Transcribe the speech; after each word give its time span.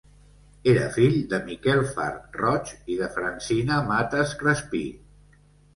Era 0.71 0.87
fill 0.95 1.17
de 1.33 1.41
Miquel 1.51 1.83
Far 1.91 2.09
Roig 2.41 2.75
i 2.95 2.99
de 3.05 3.13
Francina 3.19 3.79
Mates 3.93 4.37
Crespí. 4.43 4.85